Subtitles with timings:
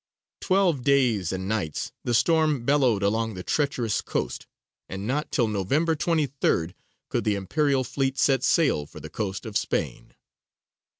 [0.39, 4.47] Twelve days and nights the storm bellowed along the treacherous coast,
[4.89, 6.73] and not till November 23rd
[7.07, 10.15] could the Imperial fleet set sail for the coast of Spain.